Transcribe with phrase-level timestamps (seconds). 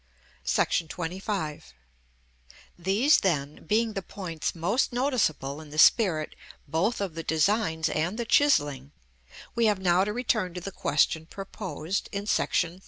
[0.87, 1.63] §XXV.
[2.79, 6.33] These, then, being the points most noticeable in the spirit
[6.67, 8.93] both of the designs and the chiselling,
[9.53, 12.25] we have now to return to the question proposed in§
[12.65, 12.79] XIII.